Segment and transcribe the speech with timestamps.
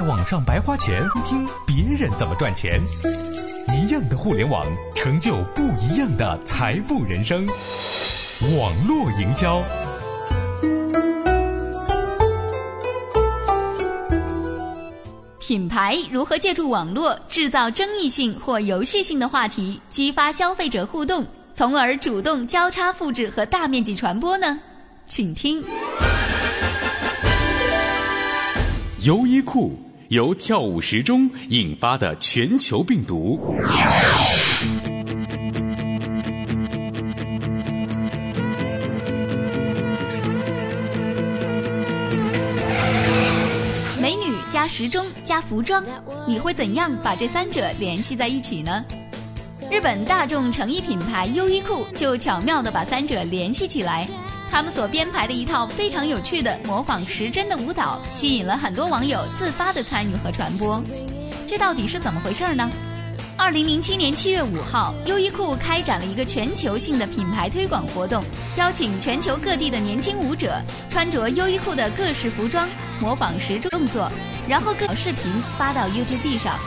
[0.00, 2.80] 网上白花钱，听别人怎么赚钱。
[3.76, 7.46] 一样的互联网，成就不一样的财富人生。
[8.58, 9.62] 网络营销，
[15.38, 21.24] 品牌如何借助网络制造争议性或游戏性的话题，激发消费者互动，
[21.54, 24.58] 从而主动交叉复制和大面积传播呢？
[25.06, 25.62] 请听。
[29.04, 29.72] 优衣库
[30.10, 33.56] 由跳舞时钟引发的全球病毒。
[44.00, 45.82] 美女加时钟加服装，
[46.28, 48.84] 你会怎样把这三者联系在一起呢？
[49.68, 54.08] 日本大众成衣品牌优衣库就巧妙地把三者联系起来。
[54.52, 60.80] 他们所编排的一套非常有趣的模仿时针的舞蹈，吸引了很多网友自发的参与和传播。
[61.46, 62.70] 这到底是怎么回事呢？
[63.38, 68.22] 二零零七年七月五号，优衣库开展了一个全球性的品牌推广活动，
[68.58, 70.60] 邀请全球各地的年轻舞者
[70.90, 72.68] 穿着优衣库的各式服装，
[73.00, 74.12] 模仿时钟动作，
[74.46, 76.58] 然后各视频发到 YouTube 上。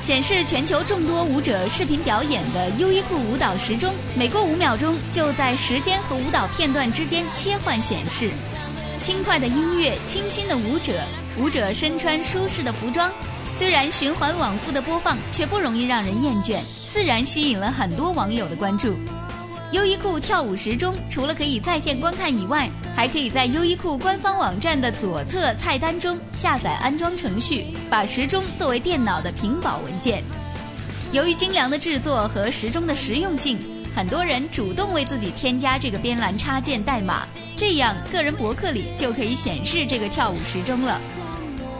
[0.00, 8.30] 显示全球众多舞者视频表演的优衣库舞蹈时钟，每过五秒钟就在时间和舞蹈片段之间切换显示。
[9.02, 11.04] 轻快的音乐，清新的舞者，
[11.38, 13.10] 舞者身穿舒适的服装，
[13.58, 18.98] 虽然循环往复的播放，却不容易让人厌倦，自然吸引了很多网友的关注。
[19.72, 30.24] 优衣库跳舞时钟除了可以在线观看以外，还可以在优衣库官方网站的左侧菜单中下载安装程序，把时钟作为电脑的屏保文件。
[31.12, 33.60] 由于精良的制作和时钟的实用性，
[33.94, 37.24] 很多人主动为自己添加这个边栏插件代码，
[37.56, 41.00] 这样个人博客里就可以显示这个跳舞时钟了。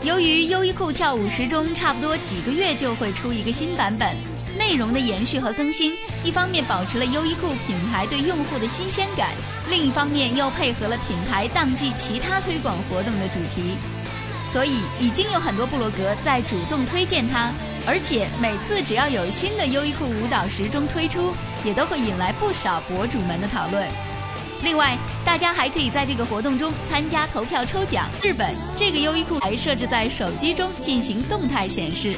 [0.03, 4.17] 由于优衣库跳舞时钟差不多几个月就会出一个新版本，
[4.57, 9.29] 内容的延续和更新，一方面保持了优衣库品牌对用户的新鲜感，
[9.69, 13.75] 另一方面又配合了品牌当季其他推广活动的主题，
[14.51, 17.53] 所以已经有很多部落格在主动推荐它，
[17.87, 23.87] 而且每次只要有新的优衣库舞蹈时钟推出，也都会引来不少博主们的讨论。
[24.63, 28.07] 另外，大家还可以在这个活动中参加投票抽奖。
[28.23, 32.15] 日本这个优衣库还设置在手机中进行动态显示。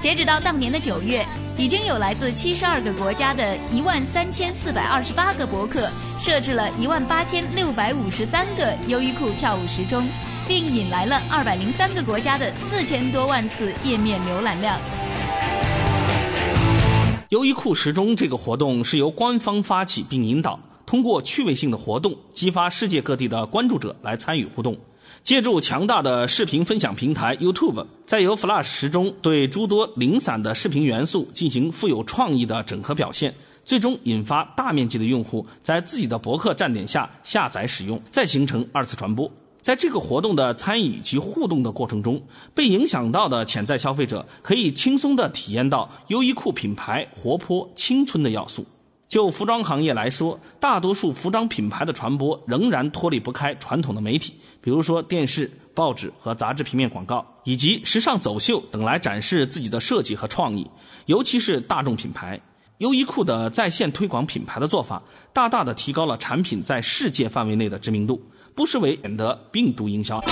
[0.00, 1.26] 截止到当年的九月，
[1.58, 5.90] 已经有来自七十二个国家的一万三千四百二十八个博客
[6.20, 10.08] 设置了一万八千六百五十三个优衣库跳舞时钟，
[10.46, 14.78] 并引来了二百零三个国家的四千多万次页面浏览量。
[17.28, 20.58] 优衣库时钟这个活动是由官方发起并引导。
[20.88, 24.74] 通过趣味性的活动，激发世界各地的关注者来参与互动。
[25.22, 33.34] 借助强大的视频分享平台 YouTube，再由 Flash 时钟对诸多零散的视频元素进行富有创意的整合表现，
[33.66, 39.30] 最终引发大面积的用户在自己的博客站点下下载使用，再形成二次传播。
[39.60, 42.22] 在这个活动的参与及互动的过程中，
[42.54, 48.64] 被影响到的潜在消费者可以轻松地体验到优衣库品牌活泼青春的要素。
[49.08, 60.70] 就服装行业来说，大多数服装品牌的传播仍然脱离不开传统的媒体，比如说电视、报纸和杂志平面广告，以及时尚走秀等来展示自己的设计和创意。
[61.06, 62.38] 尤其是大众品牌，
[62.78, 65.02] 优衣库的在线推广品牌的做法，
[65.32, 68.22] 大大的提高了产品在世界范围内的知名度，
[68.54, 70.22] 不失为的病毒营销。